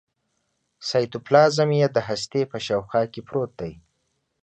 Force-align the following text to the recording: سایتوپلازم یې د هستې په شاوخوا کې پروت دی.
سایتوپلازم 0.89 1.69
یې 1.79 1.87
د 1.91 1.97
هستې 2.07 2.41
په 2.51 2.57
شاوخوا 2.65 3.03
کې 3.11 3.21
پروت 3.27 3.51
دی. 3.61 3.73